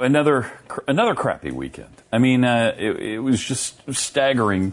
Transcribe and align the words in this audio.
another 0.00 0.50
another 0.88 1.14
crappy 1.14 1.50
weekend. 1.50 1.94
I 2.12 2.18
mean, 2.18 2.44
uh, 2.44 2.74
it, 2.76 2.96
it, 2.96 3.18
was 3.20 3.42
just 3.42 3.80
staggering 3.94 4.72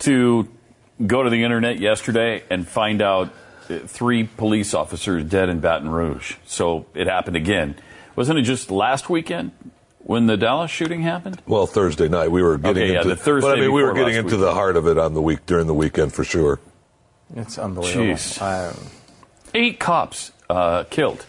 to 0.00 0.48
go 1.04 1.22
to 1.22 1.30
the 1.30 1.44
internet 1.44 1.78
yesterday 1.78 2.42
and 2.50 2.66
find 2.66 3.00
out 3.00 3.32
uh, 3.68 3.78
three 3.80 4.24
police 4.24 4.74
officers 4.74 5.24
dead 5.24 5.48
in 5.48 5.60
Baton 5.60 5.88
Rouge. 5.88 6.36
So 6.46 6.86
it 6.94 7.06
happened 7.06 7.36
again. 7.36 7.76
Wasn't 8.16 8.38
it 8.38 8.42
just 8.42 8.70
last 8.70 9.08
weekend 9.08 9.52
when 9.98 10.26
the 10.26 10.36
Dallas 10.36 10.70
shooting 10.70 11.02
happened? 11.02 11.40
Well, 11.46 11.66
Thursday 11.66 12.08
night 12.08 12.30
we 12.30 12.42
were 12.42 12.58
getting 12.58 12.82
okay, 12.82 12.96
into. 12.96 13.08
Yeah, 13.08 13.14
the 13.14 13.20
Thursday. 13.20 13.48
But 13.48 13.58
I 13.58 13.60
mean, 13.60 13.72
we 13.72 13.82
were 13.82 13.94
getting 13.94 14.14
into 14.14 14.24
weekend. 14.24 14.42
the 14.42 14.54
heart 14.54 14.76
of 14.76 14.86
it 14.86 14.98
on 14.98 15.14
the 15.14 15.22
week 15.22 15.46
during 15.46 15.66
the 15.66 15.74
weekend 15.74 16.12
for 16.12 16.24
sure. 16.24 16.60
It's 17.34 17.58
unbelievable. 17.58 18.14
Jeez. 18.14 18.90
Eight 19.54 19.78
cops 19.78 20.32
uh, 20.50 20.84
killed 20.84 21.24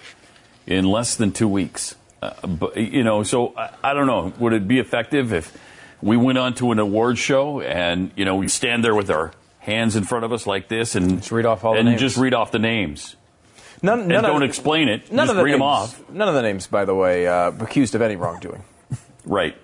in 0.68 0.86
less 0.86 1.16
than 1.16 1.32
two 1.32 1.48
weeks. 1.48 1.96
Uh, 2.44 2.48
but, 2.48 2.78
you 2.78 3.04
know, 3.04 3.24
so 3.24 3.54
I, 3.58 3.70
I, 3.84 3.94
don't 3.94 4.08
know. 4.08 4.34
Would 4.40 4.54
it 4.54 4.68
be 4.68 4.80
effective 4.80 5.34
if 5.34 5.56
we 6.02 6.18
went 6.18 6.38
on 6.38 6.54
to 6.56 6.72
an 6.72 6.80
award 6.80 7.18
show 7.18 7.62
and 7.62 8.12
you 8.16 8.26
know 8.26 8.36
we 8.36 8.48
stand 8.48 8.84
there 8.84 8.96
with 8.96 9.10
our 9.10 9.32
hands 9.60 9.96
in 9.96 10.04
front 10.04 10.26
of 10.26 10.32
us 10.32 10.46
like 10.46 10.68
this 10.68 10.96
and 10.96 11.18
just 11.18 11.32
read 11.32 11.46
off 11.46 11.66
all 11.66 11.76
and 11.76 11.88
the 11.88 11.92
names. 11.92 12.02
just 12.02 12.18
read 12.18 12.34
off 12.34 12.52
the 12.52 12.60
names? 12.60 13.16
None, 13.82 14.02
and 14.02 14.08
none 14.10 14.24
don't 14.24 14.44
of, 14.44 14.50
explain 14.50 14.88
it. 14.88 15.12
None 15.12 15.28
just 15.28 15.32
of 15.32 15.38
the 15.38 15.44
read 15.44 15.52
names, 15.52 15.60
them 15.60 15.68
off. 15.68 16.10
None 16.10 16.28
of 16.28 16.34
the 16.36 16.42
names, 16.42 16.68
by 16.68 16.86
the 16.86 16.96
way, 16.96 17.28
uh, 17.28 17.52
accused 17.60 17.96
of 17.96 18.02
any 18.02 18.16
wrongdoing. 18.16 18.64
right. 19.26 19.56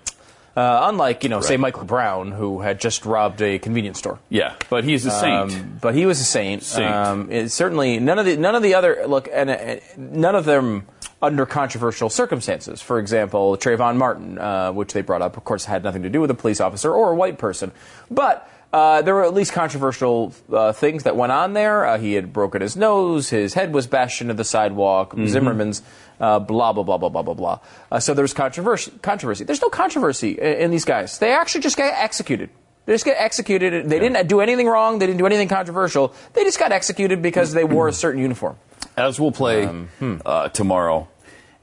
Uh, 0.55 0.89
unlike, 0.89 1.23
you 1.23 1.29
know, 1.29 1.37
Right. 1.37 1.45
say 1.45 1.57
Michael 1.57 1.85
Brown, 1.85 2.31
who 2.31 2.59
had 2.59 2.81
just 2.81 3.05
robbed 3.05 3.41
a 3.41 3.57
convenience 3.57 3.99
store. 3.99 4.19
Yeah, 4.27 4.55
but 4.69 4.83
he's 4.83 5.05
a 5.05 5.11
saint. 5.11 5.53
Um, 5.53 5.77
but 5.79 5.95
he 5.95 6.05
was 6.05 6.19
a 6.19 6.25
saint. 6.25 6.63
Saint. 6.63 6.93
Um, 6.93 7.31
it, 7.31 7.51
certainly, 7.51 7.99
none 7.99 8.19
of 8.19 8.25
the 8.25 8.35
none 8.35 8.55
of 8.55 8.61
the 8.61 8.75
other 8.75 9.05
look, 9.07 9.29
and 9.31 9.49
uh, 9.49 9.75
none 9.95 10.35
of 10.35 10.43
them 10.43 10.87
under 11.21 11.45
controversial 11.45 12.09
circumstances. 12.09 12.81
For 12.81 12.99
example, 12.99 13.55
Trayvon 13.57 13.97
Martin, 13.97 14.39
uh, 14.39 14.71
which 14.71 14.93
they 14.93 15.01
brought 15.01 15.21
up, 15.21 15.37
of 15.37 15.43
course, 15.43 15.65
had 15.65 15.83
nothing 15.83 16.03
to 16.03 16.09
do 16.09 16.21
with 16.21 16.31
a 16.31 16.35
police 16.35 16.59
officer 16.59 16.91
or 16.93 17.11
a 17.11 17.15
white 17.15 17.37
person, 17.37 17.71
but. 18.09 18.47
Uh, 18.73 19.01
there 19.01 19.13
were 19.13 19.25
at 19.25 19.33
least 19.33 19.51
controversial 19.51 20.33
uh, 20.49 20.71
things 20.71 21.03
that 21.03 21.17
went 21.17 21.29
on 21.29 21.51
there. 21.51 21.85
Uh, 21.85 21.97
he 21.97 22.13
had 22.13 22.31
broken 22.31 22.61
his 22.61 22.77
nose, 22.77 23.29
his 23.29 23.53
head 23.53 23.73
was 23.73 23.85
bashed 23.85 24.21
into 24.21 24.33
the 24.33 24.45
sidewalk. 24.45 25.13
Zimmerman's 25.27 25.81
uh, 26.21 26.39
blah 26.39 26.71
blah 26.71 26.83
blah 26.83 26.97
blah 26.97 27.09
blah 27.09 27.21
blah 27.21 27.33
blah. 27.33 27.59
Uh, 27.91 27.99
so 27.99 28.13
there's 28.13 28.33
controversy. 28.33 28.93
Controversy. 29.01 29.43
There's 29.43 29.61
no 29.61 29.67
controversy 29.67 30.39
in, 30.39 30.53
in 30.53 30.71
these 30.71 30.85
guys. 30.85 31.19
They 31.19 31.33
actually 31.33 31.59
just 31.59 31.75
get 31.75 31.93
executed. 31.97 32.49
They 32.85 32.93
just 32.93 33.03
get 33.03 33.17
executed. 33.19 33.89
They 33.89 33.99
didn't 33.99 34.27
do 34.27 34.39
anything 34.39 34.67
wrong. 34.67 34.99
They 34.99 35.05
didn't 35.05 35.19
do 35.19 35.25
anything 35.25 35.49
controversial. 35.49 36.13
They 36.33 36.43
just 36.45 36.57
got 36.57 36.71
executed 36.71 37.21
because 37.21 37.51
they 37.51 37.65
wore 37.65 37.87
a 37.87 37.93
certain 38.05 38.21
uniform. 38.21 38.57
As 39.01 39.19
we'll 39.19 39.31
play 39.31 39.65
Um, 39.65 39.89
hmm. 39.97 40.17
uh, 40.23 40.49
tomorrow, 40.49 41.07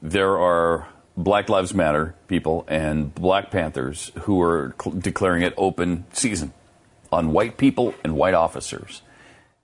there 0.02 0.36
are 0.38 0.88
Black 1.16 1.48
Lives 1.48 1.72
Matter 1.72 2.14
people 2.26 2.64
and 2.66 3.14
Black 3.14 3.50
Panthers 3.52 4.10
who 4.22 4.40
are 4.42 4.74
cl- 4.82 4.96
declaring 4.96 5.42
it 5.42 5.54
open 5.56 6.04
season 6.12 6.52
on 7.12 7.32
white 7.32 7.56
people 7.56 7.94
and 8.02 8.16
white 8.16 8.34
officers, 8.34 9.02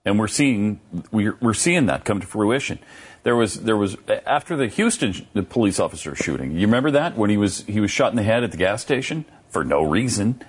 and 0.04 0.18
we're 0.20 0.28
seeing 0.28 0.78
we're, 1.10 1.36
we're 1.40 1.52
seeing 1.52 1.86
that 1.86 2.04
come 2.04 2.20
to 2.20 2.26
fruition. 2.26 2.78
There 3.24 3.34
was 3.34 3.54
there 3.62 3.76
was 3.76 3.96
after 4.24 4.56
the 4.56 4.68
Houston 4.68 5.26
the 5.32 5.42
police 5.42 5.80
officer 5.80 6.14
shooting. 6.14 6.52
You 6.52 6.66
remember 6.66 6.92
that 6.92 7.16
when 7.16 7.28
he 7.28 7.36
was 7.36 7.64
he 7.66 7.80
was 7.80 7.90
shot 7.90 8.12
in 8.12 8.16
the 8.16 8.22
head 8.22 8.44
at 8.44 8.52
the 8.52 8.56
gas 8.56 8.82
station 8.82 9.24
for 9.48 9.64
no 9.64 9.82
reason. 9.82 10.40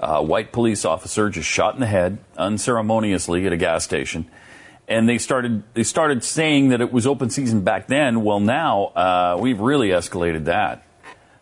A 0.00 0.22
white 0.22 0.52
police 0.52 0.84
officer 0.84 1.28
just 1.28 1.48
shot 1.48 1.74
in 1.74 1.80
the 1.80 1.86
head 1.86 2.18
unceremoniously 2.36 3.46
at 3.46 3.52
a 3.52 3.56
gas 3.56 3.82
station 3.82 4.30
and 4.88 5.08
they 5.08 5.18
started 5.18 5.62
they 5.74 5.82
started 5.82 6.24
saying 6.24 6.70
that 6.70 6.80
it 6.80 6.92
was 6.92 7.06
open 7.06 7.30
season 7.30 7.60
back 7.60 7.86
then. 7.86 8.24
Well, 8.24 8.40
now 8.40 8.86
uh, 8.86 9.36
we've 9.38 9.60
really 9.60 9.90
escalated 9.90 10.46
that, 10.46 10.82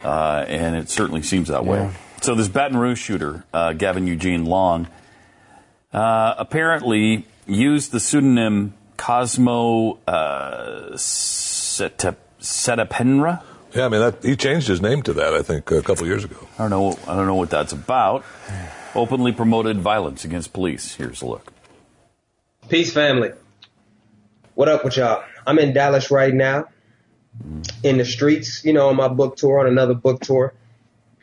uh, 0.03 0.45
and 0.49 0.77
it 0.77 0.91
certainly 0.91 1.23
seems 1.23 1.49
that 1.49 1.65
way. 1.65 1.91
So 2.23 2.35
this 2.35 2.49
Baton 2.49 2.77
Rouge 2.77 2.99
shooter, 2.99 3.45
uh, 3.53 3.73
Gavin 3.75 4.07
Eugene 4.07 4.45
Long, 4.47 4.89
uh, 5.93 6.35
apparently 6.39 7.27
used 7.47 7.93
the 7.93 8.01
pseudonym 8.01 8.75
Cosmo 8.97 9.99
uh, 10.09 10.93
Setepenra. 10.95 12.23
Yeah, 13.75 13.85
I 13.85 13.89
mean, 13.89 14.01
that, 14.01 14.25
he 14.25 14.37
changed 14.37 14.69
his 14.69 14.81
name 14.81 15.03
to 15.03 15.13
that, 15.13 15.35
I 15.35 15.43
think, 15.43 15.71
a 15.71 15.83
couple 15.83 16.07
years 16.07 16.25
ago. 16.25 16.37
I 16.59 16.69
don't 16.69 16.71
know. 16.71 16.99
I 17.07 17.15
don't 17.15 17.27
know 17.27 17.35
what 17.35 17.51
that's 17.51 17.73
about. 17.73 18.25
Openly 18.95 19.33
promoted 19.33 19.79
violence 19.79 20.25
against 20.25 20.55
police. 20.55 20.95
Here's 20.95 21.21
a 21.21 21.27
look. 21.27 21.53
Peace, 22.69 22.93
family. 22.93 23.31
What 24.55 24.69
up 24.69 24.85
with 24.85 24.97
y'all? 24.97 25.23
I'm 25.47 25.61
in 25.61 25.73
Dallas 25.73 26.11
right 26.11 26.35
now, 26.35 26.67
in 27.85 27.99
the 27.99 28.05
streets, 28.05 28.65
you 28.65 28.73
know, 28.73 28.89
on 28.89 28.97
my 28.97 29.07
book 29.07 29.37
tour, 29.37 29.61
on 29.61 29.69
another 29.69 29.95
book 29.95 30.21
tour, 30.21 30.53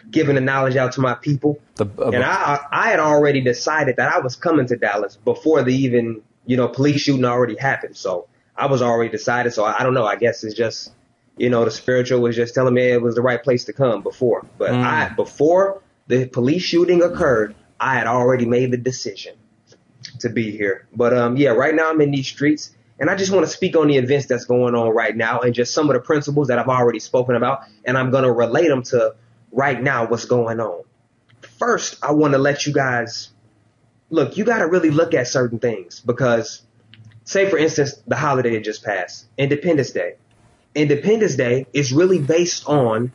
giving 0.09 0.35
the 0.35 0.41
knowledge 0.41 0.77
out 0.77 0.93
to 0.93 1.01
my 1.01 1.15
people. 1.15 1.59
The, 1.75 1.85
uh, 1.99 2.11
and 2.11 2.23
I, 2.23 2.65
I 2.71 2.89
had 2.91 3.01
already 3.01 3.41
decided 3.41 3.97
that 3.97 4.13
I 4.13 4.19
was 4.19 4.37
coming 4.37 4.67
to 4.67 4.77
Dallas 4.77 5.17
before 5.17 5.63
the 5.63 5.75
even, 5.75 6.21
you 6.45 6.55
know, 6.55 6.69
police 6.69 7.01
shooting 7.01 7.25
already 7.25 7.57
happened. 7.57 7.97
So 7.97 8.27
I 8.55 8.67
was 8.67 8.81
already 8.81 9.09
decided. 9.09 9.51
So 9.51 9.65
I, 9.65 9.81
I 9.81 9.83
don't 9.83 9.93
know. 9.93 10.05
I 10.05 10.15
guess 10.15 10.45
it's 10.45 10.55
just, 10.55 10.93
you 11.35 11.49
know, 11.49 11.65
the 11.65 11.71
spiritual 11.71 12.21
was 12.21 12.37
just 12.37 12.55
telling 12.55 12.73
me 12.73 12.83
it 12.83 13.01
was 13.01 13.15
the 13.15 13.21
right 13.21 13.43
place 13.43 13.65
to 13.65 13.73
come 13.73 14.01
before. 14.01 14.45
But 14.57 14.71
I, 14.71 15.09
before 15.09 15.81
the 16.07 16.25
police 16.25 16.63
shooting 16.63 17.03
occurred, 17.03 17.53
I 17.81 17.95
had 17.95 18.07
already 18.07 18.45
made 18.45 18.71
the 18.71 18.77
decision 18.77 19.35
to 20.19 20.29
be 20.29 20.51
here. 20.51 20.87
But 20.95 21.15
um, 21.15 21.37
yeah, 21.37 21.51
right 21.51 21.73
now 21.73 21.89
I'm 21.89 22.01
in 22.01 22.11
these 22.11 22.27
streets, 22.27 22.75
and 22.99 23.09
I 23.09 23.15
just 23.15 23.31
want 23.31 23.45
to 23.45 23.51
speak 23.51 23.75
on 23.75 23.87
the 23.87 23.97
events 23.97 24.27
that's 24.27 24.45
going 24.45 24.75
on 24.75 24.89
right 24.89 25.15
now 25.15 25.39
and 25.39 25.53
just 25.53 25.73
some 25.73 25.89
of 25.89 25.95
the 25.95 26.01
principles 26.01 26.47
that 26.47 26.59
I've 26.59 26.67
already 26.67 26.99
spoken 26.99 27.35
about, 27.35 27.61
and 27.85 27.97
I'm 27.97 28.11
gonna 28.11 28.31
relate 28.31 28.67
them 28.67 28.83
to 28.83 29.15
right 29.51 29.81
now 29.81 30.07
what's 30.07 30.25
going 30.25 30.59
on. 30.59 30.83
First, 31.59 31.97
I 32.03 32.11
want 32.11 32.33
to 32.33 32.39
let 32.39 32.65
you 32.65 32.73
guys 32.73 33.29
look. 34.09 34.37
You 34.37 34.43
got 34.43 34.59
to 34.59 34.67
really 34.67 34.89
look 34.89 35.13
at 35.13 35.27
certain 35.27 35.59
things 35.59 35.99
because, 35.99 36.61
say 37.23 37.49
for 37.49 37.57
instance, 37.57 37.95
the 38.07 38.15
holiday 38.15 38.51
that 38.51 38.63
just 38.63 38.83
passed, 38.83 39.25
Independence 39.37 39.91
Day. 39.91 40.15
Independence 40.75 41.35
Day 41.35 41.67
is 41.73 41.93
really 41.93 42.19
based 42.19 42.67
on, 42.67 43.11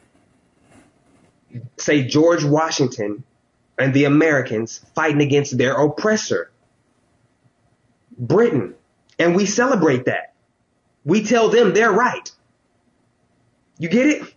say, 1.76 2.04
George 2.04 2.44
Washington 2.44 3.24
and 3.78 3.92
the 3.92 4.04
Americans 4.04 4.84
fighting 4.94 5.20
against 5.20 5.58
their 5.58 5.74
oppressor. 5.74 6.50
Britain. 8.18 8.74
And 9.18 9.34
we 9.34 9.46
celebrate 9.46 10.06
that. 10.06 10.34
We 11.04 11.24
tell 11.24 11.48
them 11.48 11.74
they're 11.74 11.92
right. 11.92 12.30
You 13.78 13.88
get 13.88 14.06
it? 14.06 14.34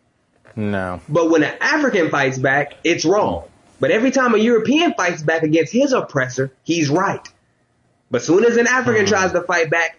no. 0.56 1.02
But 1.10 1.30
when 1.30 1.44
an 1.44 1.56
African 1.60 2.10
fights 2.10 2.38
back, 2.38 2.74
it's 2.84 3.06
wrong. 3.06 3.46
But 3.80 3.92
every 3.92 4.12
time 4.12 4.36
a 4.36 4.38
European 4.38 4.94
fights 4.94 5.24
back 5.24 5.44
against 5.44 5.74
his 5.74 5.92
oppressor, 5.94 6.54
he's 6.64 6.90
right. 6.90 7.28
But 8.12 8.22
as 8.22 8.28
soon 8.28 8.46
as 8.46 8.58
an 8.58 8.68
African 8.68 9.06
mm. 9.06 9.10
tries 9.10 9.32
to 9.32 9.42
fight 9.42 9.72
back, 9.72 9.98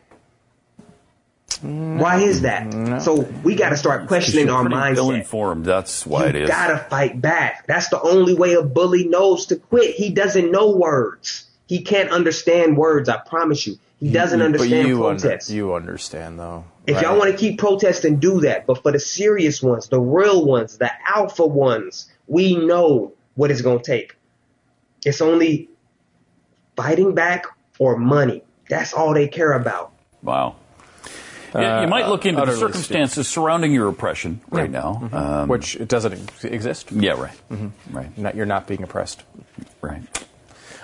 why 1.63 2.21
is 2.21 2.43
that? 2.43 2.69
Mm. 2.69 3.01
So 3.01 3.23
we 3.45 3.55
got 3.55 3.71
to 3.71 3.77
start 3.77 4.09
questioning 4.09 4.51
our 4.51 4.69
Pretty 4.69 4.97
Ill-informed. 4.99 5.65
That's 5.65 6.05
why 6.05 6.27
it 6.27 6.35
You 6.35 6.43
is. 6.43 6.49
gotta 6.49 6.79
fight 6.79 7.21
back. 7.21 7.67
That's 7.67 7.89
the 7.89 8.01
only 8.01 8.35
way 8.35 8.55
a 8.55 8.63
bully 8.63 9.07
knows 9.07 9.47
to 9.47 9.57
quit. 9.57 9.95
He 9.95 10.11
doesn't 10.11 10.51
know 10.51 10.71
words. 10.73 11.32
He 11.73 11.81
can't 11.81 12.11
understand 12.11 12.77
words. 12.77 13.09
I 13.09 13.17
promise 13.17 13.67
you. 13.67 13.79
He 13.99 14.13
doesn't 14.13 14.41
But 14.41 14.45
understand 14.45 14.89
you, 14.89 15.07
under, 15.07 15.19
protest. 15.23 15.49
you 15.49 15.73
understand, 15.73 16.39
though. 16.39 16.67
If 16.87 16.97
right? 16.97 17.07
y'all 17.07 17.17
want 17.17 17.31
to 17.31 17.37
keep 17.39 17.59
protesting, 17.59 18.19
do 18.19 18.43
that. 18.43 18.67
But 18.67 18.83
for 18.83 18.93
the 18.93 18.99
serious 19.01 19.63
ones, 19.63 19.89
the 19.89 19.99
real 19.99 20.45
ones, 20.45 20.77
the 20.77 20.91
alpha 21.09 21.47
ones, 21.47 22.13
we 22.27 22.57
know 22.57 23.15
what 23.37 23.51
it's 23.51 23.63
going 23.63 23.79
to 23.79 23.85
take. 23.85 24.17
It's 25.07 25.23
only 25.23 25.71
fighting 26.77 27.15
back 27.15 27.47
or 27.79 27.97
money. 27.97 28.43
That's 28.69 28.93
all 28.93 29.15
they 29.15 29.29
care 29.29 29.55
about. 29.55 29.93
Wow. 30.23 30.57
Yeah, 31.55 31.81
you 31.81 31.87
uh, 31.87 31.89
might 31.89 32.07
look 32.07 32.27
into 32.27 32.37
the 32.37 32.43
utterly 32.43 32.59
circumstances 32.59 33.29
surrounding 33.29 33.73
your 33.73 33.89
oppression 33.89 34.43
right 34.51 34.71
now. 34.71 35.01
Mm-hmm. 35.03 35.17
Um, 35.17 35.49
Which 35.49 35.77
it 35.77 35.89
doesn't 35.89 36.45
exist. 36.45 36.93
yeah, 36.93 37.13
right. 37.13 37.41
Mm-hmm. 37.51 37.97
Right. 37.97 38.19
Not, 38.19 38.35
you're 38.35 38.45
not 38.45 38.67
being 38.67 38.83
oppressed. 38.83 39.23
Right. 39.81 40.03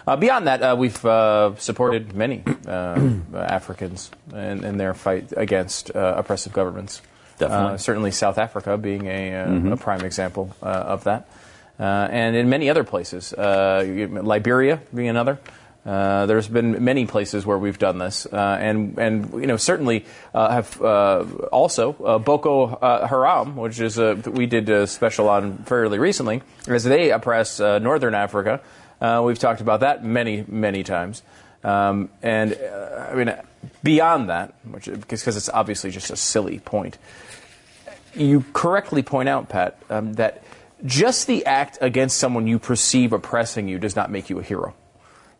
Uh, 0.08 0.16
beyond 0.16 0.46
that, 0.46 0.62
uh, 0.62 0.74
we've 0.74 1.04
uh, 1.04 1.54
supported 1.56 2.14
many 2.14 2.42
uh, 2.66 2.98
Africans 3.34 4.10
in, 4.32 4.64
in 4.64 4.78
their 4.78 4.94
fight 4.94 5.34
against 5.36 5.94
uh, 5.94 6.14
oppressive 6.16 6.54
governments. 6.54 7.02
Definitely. 7.36 7.74
Uh, 7.74 7.76
certainly, 7.76 8.10
South 8.10 8.38
Africa 8.38 8.78
being 8.78 9.06
a, 9.06 9.34
uh, 9.34 9.74
a 9.74 9.76
prime 9.76 10.00
example 10.00 10.56
uh, 10.62 10.66
of 10.66 11.04
that. 11.04 11.28
Uh, 11.78 11.82
and 12.10 12.36
in 12.36 12.48
many 12.48 12.70
other 12.70 12.84
places, 12.84 13.34
uh, 13.34 13.84
Liberia 14.22 14.80
being 14.94 15.10
another. 15.10 15.38
Uh, 15.84 16.24
there's 16.24 16.48
been 16.48 16.82
many 16.82 17.04
places 17.04 17.44
where 17.44 17.58
we've 17.58 17.78
done 17.78 17.98
this, 17.98 18.26
uh, 18.26 18.58
and 18.60 18.98
and 18.98 19.32
you 19.34 19.46
know 19.46 19.56
certainly 19.56 20.04
uh, 20.34 20.50
have 20.50 20.82
uh, 20.82 21.24
also 21.52 21.94
uh, 22.04 22.18
Boko 22.18 22.66
uh, 22.66 23.06
Haram, 23.06 23.56
which 23.56 23.78
is 23.78 23.96
a, 23.98 24.14
we 24.14 24.46
did 24.46 24.68
a 24.68 24.86
special 24.86 25.28
on 25.28 25.58
fairly 25.58 25.98
recently, 25.98 26.42
as 26.66 26.84
they 26.84 27.10
oppress 27.10 27.60
uh, 27.60 27.78
northern 27.78 28.14
Africa. 28.14 28.60
Uh, 29.00 29.22
we've 29.24 29.38
talked 29.38 29.60
about 29.60 29.80
that 29.80 30.04
many 30.04 30.44
many 30.48 30.82
times, 30.82 31.22
um, 31.64 32.08
and 32.22 32.54
uh, 32.54 33.08
I 33.10 33.14
mean 33.14 33.34
beyond 33.82 34.28
that, 34.28 34.54
which 34.64 34.86
because 34.86 35.36
it's 35.36 35.48
obviously 35.48 35.90
just 35.90 36.10
a 36.10 36.16
silly 36.16 36.58
point 36.58 36.98
you 38.14 38.44
correctly 38.52 39.02
point 39.02 39.28
out, 39.28 39.48
Pat, 39.48 39.78
um, 39.90 40.14
that 40.14 40.42
just 40.84 41.26
the 41.26 41.44
act 41.46 41.78
against 41.80 42.18
someone 42.18 42.46
you 42.46 42.58
perceive 42.58 43.12
oppressing 43.12 43.68
you 43.68 43.78
does 43.78 43.96
not 43.96 44.10
make 44.10 44.30
you 44.30 44.38
a 44.38 44.42
hero. 44.42 44.74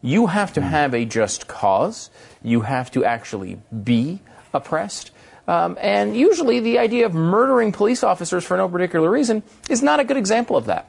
You 0.01 0.27
have 0.27 0.53
to 0.55 0.61
have 0.61 0.95
a 0.95 1.05
just 1.05 1.49
cause. 1.49 2.11
You 2.43 2.63
have 2.63 2.91
to 2.93 3.05
actually 3.05 3.61
be 3.85 4.21
oppressed. 4.55 5.11
Um, 5.47 5.79
and 5.81 6.17
usually, 6.17 6.61
the 6.61 6.79
idea 6.79 7.07
of 7.07 7.15
murdering 7.15 7.73
police 7.73 8.05
officers 8.05 8.45
for 8.45 8.57
no 8.57 8.69
particular 8.69 9.11
reason 9.11 9.43
is 9.69 9.83
not 9.83 9.99
a 9.99 10.05
good 10.05 10.17
example 10.17 10.57
of 10.57 10.67
that. 10.67 10.89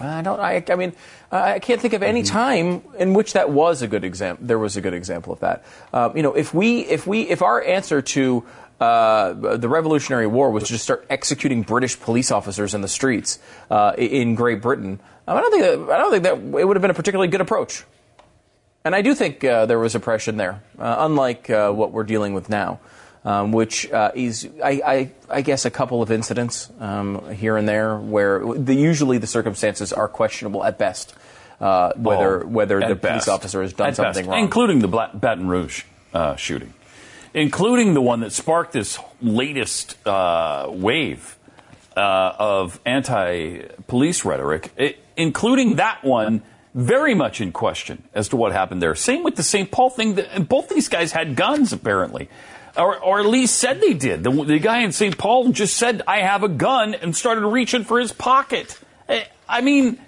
I 0.00 0.22
don't. 0.22 0.38
I, 0.38 0.62
I 0.68 0.74
mean, 0.76 0.92
I 1.32 1.58
can't 1.58 1.80
think 1.80 1.94
of 1.94 2.02
any 2.02 2.22
time 2.22 2.82
in 2.98 3.14
which 3.14 3.32
that 3.32 3.50
was 3.50 3.82
a 3.82 3.88
good 3.88 4.04
example. 4.04 4.46
There 4.46 4.58
was 4.58 4.76
a 4.76 4.80
good 4.80 4.94
example 4.94 5.32
of 5.32 5.40
that. 5.40 5.64
Uh, 5.92 6.10
you 6.14 6.22
know, 6.22 6.34
if 6.34 6.54
we, 6.54 6.80
if 6.80 7.06
we, 7.06 7.22
if 7.22 7.42
our 7.42 7.62
answer 7.62 8.00
to 8.00 8.44
uh, 8.80 9.56
the 9.56 9.68
Revolutionary 9.68 10.26
War 10.26 10.50
was 10.50 10.64
to 10.64 10.68
just 10.74 10.84
start 10.84 11.04
executing 11.10 11.62
British 11.62 11.98
police 11.98 12.30
officers 12.30 12.74
in 12.74 12.80
the 12.80 12.88
streets 12.88 13.40
uh, 13.70 13.92
in 13.98 14.36
Great 14.36 14.62
Britain, 14.62 15.00
I 15.26 15.40
don't 15.40 15.50
think 15.50 15.62
that, 15.64 15.94
I 15.94 15.98
don't 15.98 16.10
think 16.12 16.22
that 16.24 16.60
it 16.60 16.64
would 16.64 16.76
have 16.76 16.82
been 16.82 16.90
a 16.90 16.94
particularly 16.94 17.28
good 17.28 17.40
approach. 17.40 17.84
And 18.84 18.94
I 18.94 19.02
do 19.02 19.14
think 19.14 19.42
uh, 19.44 19.66
there 19.66 19.78
was 19.78 19.94
oppression 19.94 20.36
there, 20.36 20.62
uh, 20.78 20.96
unlike 21.00 21.50
uh, 21.50 21.72
what 21.72 21.92
we're 21.92 22.04
dealing 22.04 22.32
with 22.32 22.48
now, 22.48 22.78
um, 23.24 23.52
which 23.52 23.90
uh, 23.90 24.10
is, 24.14 24.48
I, 24.62 24.80
I, 24.86 25.10
I 25.28 25.40
guess, 25.42 25.64
a 25.64 25.70
couple 25.70 26.02
of 26.02 26.10
incidents 26.10 26.70
um, 26.80 27.28
here 27.34 27.56
and 27.56 27.68
there 27.68 27.96
where 27.96 28.40
the, 28.54 28.74
usually 28.74 29.18
the 29.18 29.26
circumstances 29.26 29.92
are 29.92 30.08
questionable 30.08 30.64
at 30.64 30.78
best, 30.78 31.14
uh, 31.60 31.92
whether 31.96 32.42
Oh, 32.44 32.46
whether 32.46 32.80
the 32.80 32.94
best. 32.94 33.26
police 33.26 33.28
officer 33.28 33.62
has 33.62 33.72
done 33.72 33.88
At 33.88 33.96
something 33.96 34.22
best. 34.24 34.28
wrong. 34.28 34.38
including 34.44 34.78
the 34.78 34.88
Bla- 34.88 35.10
Baton 35.14 35.48
Rouge 35.48 35.82
uh, 36.14 36.36
shooting, 36.36 36.72
including 37.34 37.94
the 37.94 38.00
one 38.02 38.20
that 38.20 38.32
sparked 38.32 38.72
this 38.72 38.98
latest 39.20 39.96
uh, 40.06 40.66
wave 40.70 41.36
uh, 41.96 42.32
of 42.38 42.80
anti-police 42.86 44.24
rhetoric, 44.24 44.70
i- 44.78 44.96
including 45.16 45.76
that 45.76 46.02
one. 46.04 46.42
Very 46.74 47.14
much 47.14 47.40
in 47.40 47.50
question 47.50 48.04
as 48.14 48.28
to 48.28 48.36
what 48.36 48.52
happened 48.52 48.80
there. 48.80 48.94
Same 48.94 49.24
with 49.24 49.34
the 49.34 49.42
St. 49.42 49.68
Paul 49.70 49.90
thing. 49.90 50.14
That, 50.14 50.28
and 50.32 50.46
both 50.48 50.68
these 50.68 50.88
guys 50.88 51.10
had 51.10 51.34
guns, 51.34 51.72
apparently, 51.72 52.28
or, 52.76 52.98
or 52.98 53.20
at 53.20 53.26
least 53.26 53.58
said 53.58 53.80
they 53.80 53.94
did. 53.94 54.22
The, 54.24 54.30
the 54.30 54.58
guy 54.58 54.80
in 54.80 54.92
St. 54.92 55.16
Paul 55.16 55.50
just 55.50 55.76
said, 55.76 56.02
"I 56.06 56.18
have 56.20 56.42
a 56.42 56.48
gun," 56.48 56.94
and 56.94 57.16
started 57.16 57.46
reaching 57.46 57.84
for 57.84 57.98
his 57.98 58.12
pocket. 58.12 58.78
I- 59.08 59.26
I 59.48 59.62
mean, 59.62 59.98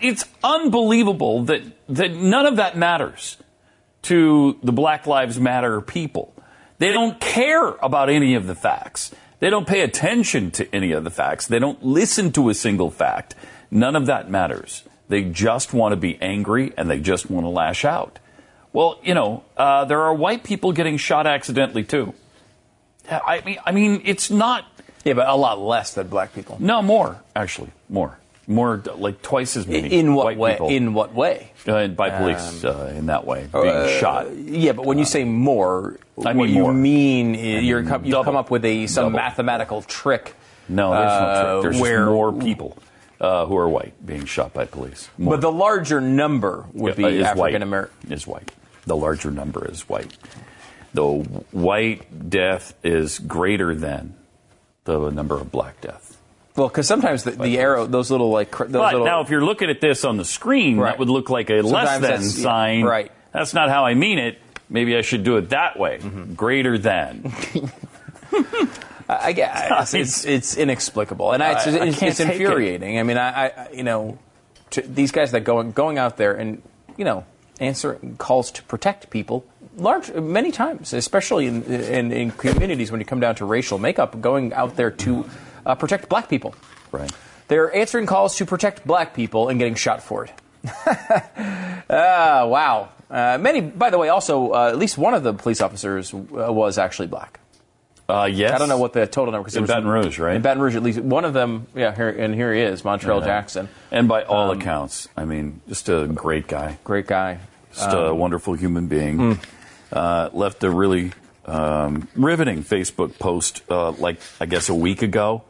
it's 0.00 0.24
unbelievable 0.44 1.44
that 1.44 1.62
that 1.88 2.12
none 2.14 2.46
of 2.46 2.56
that 2.56 2.76
matters 2.76 3.36
to 4.02 4.56
the 4.62 4.72
Black 4.72 5.06
Lives 5.06 5.40
Matter 5.40 5.80
people. 5.80 6.32
They 6.78 6.92
don't 6.92 7.18
care 7.20 7.68
about 7.82 8.08
any 8.08 8.34
of 8.34 8.46
the 8.46 8.54
facts. 8.54 9.12
They 9.40 9.50
don't 9.50 9.66
pay 9.66 9.80
attention 9.80 10.50
to 10.52 10.74
any 10.74 10.92
of 10.92 11.02
the 11.04 11.10
facts. 11.10 11.46
They 11.48 11.58
don't 11.58 11.84
listen 11.84 12.30
to 12.32 12.48
a 12.50 12.54
single 12.54 12.90
fact. 12.90 13.34
None 13.70 13.96
of 13.96 14.06
that 14.06 14.30
matters. 14.30 14.84
They 15.08 15.24
just 15.24 15.72
want 15.74 15.92
to 15.92 15.96
be 15.96 16.16
angry 16.20 16.72
and 16.76 16.88
they 16.88 17.00
just 17.00 17.30
want 17.30 17.44
to 17.44 17.50
lash 17.50 17.84
out. 17.84 18.18
Well, 18.72 18.98
you 19.02 19.14
know, 19.14 19.42
uh, 19.56 19.84
there 19.86 20.02
are 20.02 20.14
white 20.14 20.44
people 20.44 20.72
getting 20.72 20.96
shot 20.98 21.26
accidentally 21.26 21.84
too. 21.84 22.14
I 23.10 23.40
mean, 23.44 23.58
I 23.64 23.72
mean, 23.72 24.02
it's 24.04 24.30
not. 24.30 24.64
yeah, 25.04 25.14
but 25.14 25.28
a 25.28 25.34
lot 25.34 25.58
less 25.58 25.94
than 25.94 26.08
black 26.08 26.34
people. 26.34 26.58
No, 26.60 26.82
more 26.82 27.20
actually, 27.34 27.70
more, 27.88 28.18
more 28.46 28.82
like 28.96 29.22
twice 29.22 29.56
as 29.56 29.66
many. 29.66 29.88
In 29.88 30.14
what 30.14 30.36
way? 30.36 30.52
people. 30.52 30.68
In 30.68 30.92
what 30.92 31.14
way? 31.14 31.50
uh, 31.66 31.86
by 31.88 32.10
police 32.10 32.64
uh, 32.64 32.92
in 32.96 33.06
that 33.06 33.24
way, 33.26 33.48
being 33.50 33.98
shot. 34.00 34.34
Yeah, 34.36 34.72
but 34.72 34.84
when 34.84 34.98
you 34.98 35.06
say 35.06 35.24
more, 35.24 35.98
I 36.18 36.32
what 36.32 36.36
mean 36.36 36.48
you 36.54 36.62
more. 36.64 36.72
mean 36.74 37.34
is 37.34 37.64
you're 37.64 37.82
com- 37.84 38.04
you've 38.04 38.24
come 38.24 38.36
up 38.36 38.50
with 38.50 38.64
a 38.66 38.86
some 38.86 39.04
Double. 39.06 39.16
mathematical 39.16 39.80
trick. 39.82 40.34
No, 40.68 40.90
there's 40.90 41.00
no 41.06 41.08
uh, 41.08 41.60
trick. 41.62 41.62
There's 41.72 41.80
where- 41.80 42.06
more 42.06 42.32
people 42.34 42.76
uh, 43.22 43.46
who 43.46 43.56
are 43.56 43.68
white 43.70 43.94
being 44.04 44.26
shot 44.26 44.52
by 44.52 44.66
police. 44.66 45.08
More. 45.16 45.34
But 45.36 45.40
the 45.40 45.50
larger 45.52 46.02
number 46.02 46.66
would 46.74 46.98
Yeah, 46.98 47.06
uh, 47.06 47.10
be 47.10 47.24
African. 47.24 47.62
American. 47.62 48.12
Is 48.12 48.26
white. 48.26 48.50
The 48.88 48.96
larger 48.96 49.30
number 49.30 49.70
is 49.70 49.88
white. 49.88 50.12
The 50.94 51.04
white 51.04 52.28
death 52.30 52.74
is 52.82 53.18
greater 53.20 53.74
than 53.74 54.14
the 54.84 55.10
number 55.10 55.36
of 55.36 55.52
black 55.52 55.80
death. 55.80 56.16
Well, 56.56 56.68
because 56.68 56.88
sometimes 56.88 57.22
the, 57.24 57.32
the 57.32 57.58
arrow, 57.58 57.86
those 57.86 58.10
little 58.10 58.30
like 58.30 58.50
those 58.50 58.70
But 58.72 58.92
little. 58.94 59.06
now, 59.06 59.20
if 59.20 59.30
you're 59.30 59.44
looking 59.44 59.70
at 59.70 59.80
this 59.80 60.04
on 60.04 60.16
the 60.16 60.24
screen, 60.24 60.78
Right. 60.78 60.90
that 60.92 60.98
would 60.98 61.08
look 61.10 61.30
like 61.30 61.50
a 61.50 61.60
less 61.60 61.92
than 61.92 62.02
that's- 62.02 62.36
yeah, 62.38 62.42
sign. 62.42 62.82
right. 62.84 63.12
That's 63.32 63.54
not 63.54 63.68
how 63.68 63.84
I 63.84 63.94
mean 63.94 64.18
it. 64.18 64.38
Maybe 64.70 64.96
I 64.96 65.02
should 65.02 65.22
do 65.22 65.36
it 65.36 65.50
that 65.50 65.78
way. 65.78 65.98
Mm-hmm. 65.98 66.34
Greater 66.34 66.76
than. 66.78 67.32
I, 69.08 69.28
I 69.28 69.32
guess 69.32 69.94
it's 69.94 70.24
it's 70.24 70.56
inexplicable, 70.56 71.32
and 71.32 71.42
I, 71.42 71.52
it's, 71.52 71.66
I- 71.66 71.70
I 71.78 71.86
it's, 71.86 71.98
can't 71.98 72.10
it's 72.10 72.18
take 72.18 72.28
it. 72.28 72.40
infuriating. 72.40 72.98
I 72.98 73.02
mean, 73.02 73.16
I, 73.18 73.46
I 73.48 73.68
you 73.72 73.82
know, 73.82 74.18
to 74.70 74.82
these 74.82 75.12
guys 75.12 75.32
that 75.32 75.40
going 75.44 75.72
going 75.72 75.96
out 75.98 76.16
there 76.16 76.34
and 76.34 76.60
you 76.96 77.04
know 77.04 77.24
answer 77.60 77.98
calls 78.18 78.50
to 78.52 78.62
protect 78.64 79.10
people. 79.10 79.44
Large, 79.76 80.12
many 80.14 80.50
times, 80.50 80.92
especially 80.92 81.46
in, 81.46 81.62
in, 81.64 82.12
in 82.12 82.30
communities 82.32 82.90
when 82.90 83.00
you 83.00 83.06
come 83.06 83.20
down 83.20 83.36
to 83.36 83.44
racial 83.44 83.78
makeup, 83.78 84.20
going 84.20 84.52
out 84.52 84.76
there 84.76 84.90
to 84.90 85.28
uh, 85.64 85.74
protect 85.74 86.08
black 86.08 86.28
people. 86.28 86.54
Right. 86.90 87.10
They're 87.48 87.74
answering 87.74 88.06
calls 88.06 88.36
to 88.36 88.46
protect 88.46 88.86
black 88.86 89.14
people 89.14 89.48
and 89.48 89.58
getting 89.58 89.74
shot 89.74 90.02
for 90.02 90.24
it. 90.24 90.32
Ah, 91.90 92.44
wow. 92.46 92.90
Uh, 93.10 93.38
many, 93.40 93.62
by 93.62 93.88
the 93.88 93.96
way, 93.96 94.10
also, 94.10 94.52
uh, 94.52 94.68
at 94.68 94.76
least 94.76 94.98
one 94.98 95.14
of 95.14 95.22
the 95.22 95.32
police 95.32 95.62
officers 95.62 96.12
uh, 96.12 96.18
was 96.28 96.76
actually 96.76 97.08
black. 97.08 97.40
Uh, 98.08 98.24
yes. 98.24 98.52
I 98.52 98.58
don't 98.58 98.70
know 98.70 98.78
what 98.78 98.94
the 98.94 99.06
total 99.06 99.32
number 99.32 99.50
In 99.54 99.66
Baton 99.66 99.86
Rouge, 99.86 100.18
right? 100.18 100.36
In 100.36 100.40
Baton 100.42 100.62
Rouge, 100.62 100.76
at 100.76 100.82
least 100.82 100.98
one 101.00 101.26
of 101.26 101.34
them. 101.34 101.66
Yeah, 101.74 101.94
here 101.94 102.08
and 102.08 102.34
here 102.34 102.54
he 102.54 102.62
is, 102.62 102.80
Montrell 102.82 103.22
Jackson. 103.22 103.68
And 103.90 104.08
by 104.08 104.22
all 104.22 104.50
Um, 104.50 104.58
accounts, 104.58 105.08
I 105.14 105.26
mean, 105.26 105.60
just 105.68 105.90
a 105.90 106.06
great 106.06 106.46
guy. 106.46 106.78
Great 106.84 107.06
guy. 107.06 107.40
Just 107.74 107.90
a 107.92 108.08
Um, 108.10 108.18
wonderful 108.18 108.54
human 108.54 108.86
being. 108.86 109.18
hmm. 109.18 109.32
Uh, 109.92 110.30
left 110.32 110.64
a 110.64 110.70
really 110.70 111.12
um, 111.46 112.08
riveting 112.14 112.62
Facebook 112.62 113.18
post, 113.18 113.62
uh, 113.70 113.90
like 113.92 114.18
I 114.40 114.46
guess 114.46 114.68
a 114.70 114.74
week 114.74 115.02
ago. 115.02 115.42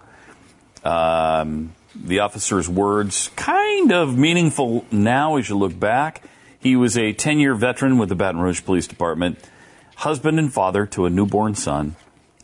Um, 0.85 1.75
the 1.95 2.21
officer's 2.21 2.69
words, 2.69 3.31
kind 3.37 3.93
of 3.93 4.17
meaningful 4.17 4.85
now 4.91 5.37
as 5.37 5.49
you 5.49 5.57
look 5.59 5.79
back. 5.79 6.23
He 6.61 6.75
was 6.77 6.97
a 6.99 7.13
10 7.13 7.39
year 7.39 7.55
veteran 7.55 7.99
with 7.99 8.09
the 8.09 8.15
Baton 8.17 8.41
Rouge 8.41 8.65
Police 8.65 8.87
Department, 8.89 9.39
husband 9.97 10.39
and 10.39 10.53
father 10.53 10.87
to 10.87 11.07
a 11.07 11.11
newborn 11.11 11.55
son. 11.55 11.95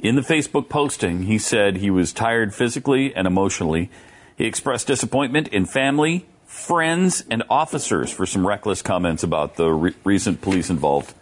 In 0.05 0.17
the 0.17 0.21
Facebook 0.21 0.69
posting, 0.69 1.23
he 1.23 1.39
said 1.39 1.79
he 1.79 1.89
was 1.91 2.13
tired 2.13 2.55
physically 2.55 3.17
and 3.17 3.27
emotionally. 3.27 3.89
He 4.37 4.45
expressed 4.45 4.87
disappointment 4.87 5.49
in 5.49 5.65
family, 5.65 6.27
friends, 6.45 7.25
and 7.31 7.43
officers 7.49 8.11
for 8.11 8.27
some 8.27 8.47
reckless 8.47 8.83
comments 8.83 9.23
about 9.23 9.57
the 9.57 9.71
re- 9.71 9.95
recent 10.05 10.43
police 10.43 10.69
involved 10.69 11.15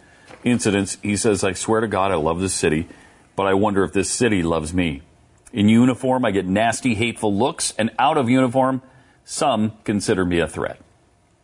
incidents. 0.43 0.97
He 1.01 1.15
says, 1.15 1.45
I 1.45 1.53
swear 1.53 1.79
to 1.79 1.87
God, 1.87 2.11
I 2.11 2.15
love 2.15 2.41
this 2.41 2.53
city, 2.53 2.89
but 3.37 3.47
I 3.47 3.53
wonder 3.53 3.85
if 3.85 3.93
this 3.93 4.11
city 4.11 4.43
loves 4.43 4.73
me. 4.73 5.01
In 5.53 5.69
uniform, 5.69 6.25
I 6.25 6.31
get 6.31 6.45
nasty, 6.45 6.93
hateful 6.93 7.33
looks, 7.33 7.73
and 7.77 7.89
out 7.97 8.17
of 8.17 8.29
uniform, 8.29 8.81
some 9.23 9.71
consider 9.85 10.25
me 10.25 10.39
a 10.39 10.47
threat. 10.49 10.81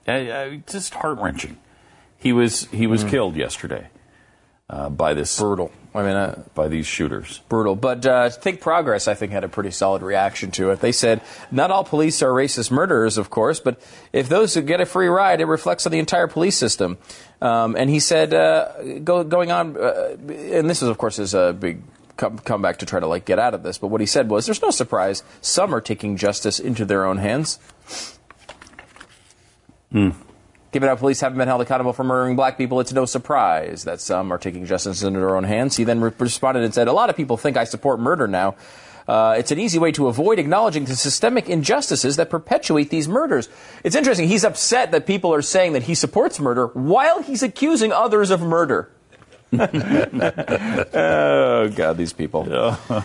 Uh, 0.05 0.12
uh, 0.12 0.55
just 0.69 0.93
heart 0.93 1.19
wrenching. 1.19 1.55
He 2.17 2.34
was 2.34 2.65
he 2.72 2.86
was 2.86 3.05
killed 3.05 3.38
yesterday 3.38 3.88
uh, 4.69 4.89
by 4.89 5.13
this 5.13 5.38
brutal. 5.39 5.71
I 5.93 6.03
mean, 6.03 6.15
uh, 6.15 6.43
by 6.53 6.67
these 6.67 6.85
shooters. 6.85 7.39
brutal. 7.49 7.75
But 7.75 8.05
uh, 8.05 8.29
Think 8.29 8.61
Progress, 8.61 9.07
I 9.07 9.15
think, 9.15 9.31
had 9.31 9.43
a 9.43 9.49
pretty 9.49 9.71
solid 9.71 10.03
reaction 10.03 10.51
to 10.51 10.69
it. 10.69 10.81
They 10.81 10.91
said, 10.91 11.21
not 11.49 11.71
all 11.71 11.83
police 11.83 12.21
are 12.21 12.29
racist 12.29 12.69
murderers, 12.69 13.17
of 13.17 13.31
course, 13.31 13.59
but 13.59 13.81
if 14.13 14.29
those 14.29 14.53
who 14.53 14.61
get 14.61 14.81
a 14.81 14.85
free 14.85 15.07
ride, 15.07 15.41
it 15.41 15.45
reflects 15.45 15.88
on 15.88 15.91
the 15.91 15.97
entire 15.97 16.27
police 16.27 16.55
system. 16.55 16.99
Um, 17.41 17.75
and 17.75 17.89
he 17.89 17.99
said, 17.99 18.35
uh, 18.35 18.99
go, 18.99 19.23
going 19.23 19.51
on, 19.51 19.77
uh, 19.77 20.15
and 20.29 20.69
this 20.69 20.83
is, 20.83 20.89
of 20.89 20.99
course, 20.99 21.17
is 21.17 21.33
a 21.33 21.53
big 21.53 21.81
come, 22.17 22.38
comeback 22.38 22.77
to 22.77 22.85
try 22.85 22.99
to 22.99 23.07
like 23.07 23.25
get 23.25 23.39
out 23.39 23.55
of 23.55 23.63
this. 23.63 23.79
But 23.79 23.88
what 23.88 23.99
he 23.99 24.07
said 24.07 24.29
was, 24.29 24.45
there's 24.45 24.61
no 24.61 24.69
surprise. 24.69 25.23
Some 25.41 25.73
are 25.73 25.81
taking 25.81 26.17
justice 26.17 26.59
into 26.59 26.85
their 26.85 27.03
own 27.03 27.17
hands. 27.17 27.57
Given 30.71 30.88
how 30.88 30.95
police 30.95 31.19
haven't 31.21 31.38
been 31.38 31.47
held 31.47 31.61
accountable 31.61 31.93
for 31.93 32.03
murdering 32.03 32.35
black 32.35 32.57
people, 32.57 32.79
it's 32.79 32.93
no 32.93 33.05
surprise 33.05 33.85
that 33.85 33.99
some 33.99 34.31
are 34.31 34.38
taking 34.38 34.65
justice 34.65 35.01
into 35.01 35.19
their 35.19 35.35
own 35.35 35.43
hands. 35.43 35.77
He 35.77 35.83
then 35.83 35.99
re- 35.99 36.11
responded 36.19 36.63
and 36.63 36.73
said, 36.73 36.88
A 36.88 36.93
lot 36.93 37.09
of 37.09 37.17
people 37.17 37.38
think 37.38 37.57
I 37.57 37.63
support 37.63 37.99
murder 37.99 38.27
now. 38.27 38.55
Uh, 39.07 39.33
it's 39.39 39.49
an 39.49 39.57
easy 39.57 39.79
way 39.79 39.91
to 39.91 40.07
avoid 40.07 40.38
acknowledging 40.38 40.85
the 40.85 40.95
systemic 40.95 41.49
injustices 41.49 42.17
that 42.17 42.29
perpetuate 42.29 42.91
these 42.91 43.07
murders. 43.07 43.49
It's 43.83 43.95
interesting. 43.95 44.27
He's 44.27 44.43
upset 44.43 44.91
that 44.91 45.07
people 45.07 45.33
are 45.33 45.41
saying 45.41 45.73
that 45.73 45.83
he 45.83 45.95
supports 45.95 46.39
murder 46.39 46.67
while 46.67 47.23
he's 47.23 47.41
accusing 47.41 47.91
others 47.91 48.29
of 48.29 48.41
murder. 48.41 48.91
Oh 49.51 49.68
God, 51.75 51.98
these 51.98 52.13
people. 52.13 52.46
so 52.46 53.03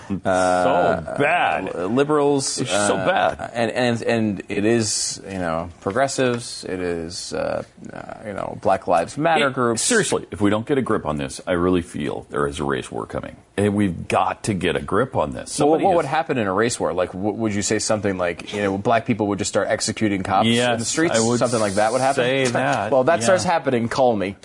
bad. 1.18 1.74
Uh, 1.74 1.86
liberals. 1.86 2.60
It's 2.60 2.70
so 2.70 2.96
uh, 2.96 3.06
bad. 3.06 3.50
And, 3.54 3.70
and, 3.70 4.02
and 4.02 4.42
it 4.48 4.64
is, 4.64 5.20
you 5.24 5.38
know, 5.38 5.70
progressives. 5.80 6.64
It 6.64 6.80
is, 6.80 7.32
uh, 7.32 7.64
uh, 7.92 8.14
you 8.26 8.32
know, 8.32 8.58
Black 8.60 8.86
Lives 8.86 9.16
Matter 9.16 9.48
It- 9.48 9.54
groups. 9.54 9.82
Seriously, 9.82 10.26
if 10.30 10.40
we 10.40 10.50
don't 10.50 10.66
get 10.66 10.78
a 10.78 10.82
grip 10.82 11.06
on 11.06 11.16
this, 11.16 11.40
I 11.46 11.52
really 11.52 11.82
feel 11.82 12.26
there 12.30 12.46
is 12.46 12.60
a 12.60 12.64
race 12.64 12.90
war 12.90 13.06
coming, 13.06 13.36
and 13.56 13.74
we've 13.74 14.08
got 14.08 14.44
to 14.44 14.54
get 14.54 14.76
a 14.76 14.82
grip 14.82 15.16
on 15.16 15.32
this. 15.32 15.58
Well, 15.58 15.78
what 15.78 15.94
would 15.96 16.04
happen 16.04 16.38
in 16.38 16.46
a 16.46 16.52
race 16.52 16.78
war? 16.78 16.92
Like, 16.92 17.12
w- 17.12 17.34
would 17.34 17.54
you 17.54 17.62
say 17.62 17.78
something 17.78 18.18
like, 18.18 18.52
you 18.52 18.62
know, 18.62 18.78
black 18.78 19.06
people 19.06 19.28
would 19.28 19.38
just 19.38 19.48
start 19.50 19.68
executing 19.68 20.22
cops 20.22 20.46
in 20.46 20.78
the 20.78 20.84
streets? 20.84 21.16
Something 21.38 21.60
like 21.60 21.74
that 21.74 21.92
would 21.92 22.00
happen? 22.00 22.14
say 22.16 22.46
that, 22.48 22.92
well, 22.92 23.04
that 23.04 23.20
yeah. 23.20 23.24
starts 23.24 23.44
happening. 23.44 23.88
Call 23.88 24.14
me. 24.16 24.36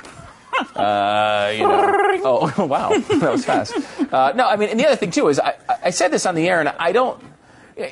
Uh, 0.76 1.52
you 1.54 1.68
know. 1.68 2.22
oh, 2.58 2.66
wow. 2.66 2.90
That 2.90 3.32
was 3.32 3.46
fast. 3.46 3.74
Uh, 4.12 4.34
no, 4.36 4.48
I 4.48 4.56
mean, 4.56 4.70
and 4.70 4.80
the 4.80 4.86
other 4.86 4.96
thing, 4.96 5.12
too, 5.12 5.28
is 5.28 5.40
I, 5.40 5.56
I 5.84 5.90
said 5.90 6.12
this 6.12 6.26
on 6.26 6.36
the 6.36 6.48
air, 6.48 6.60
and 6.60 6.70
I 6.70 6.92
don't, 6.92 7.22